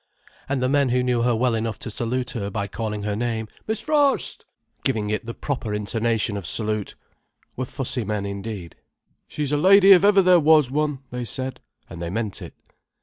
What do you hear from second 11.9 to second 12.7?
they meant it.